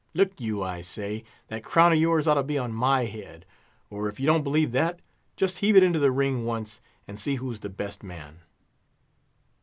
Look 0.15 0.41
you, 0.41 0.63
I 0.63 0.81
say, 0.81 1.23
that 1.49 1.63
crown 1.63 1.93
of 1.93 1.99
yours 1.99 2.25
ought 2.25 2.33
to 2.33 2.41
be 2.41 2.57
on 2.57 2.71
my 2.73 3.05
head; 3.05 3.45
or, 3.91 4.09
if 4.09 4.19
you 4.19 4.25
don't 4.25 4.43
believe 4.43 4.71
that, 4.71 4.99
just 5.35 5.59
heave 5.59 5.75
it 5.75 5.83
into 5.83 5.99
the 5.99 6.09
ring 6.09 6.43
once, 6.43 6.81
and 7.07 7.19
see 7.19 7.35
who's 7.35 7.59
the 7.59 7.69
best 7.69 8.01
man." 8.01 8.39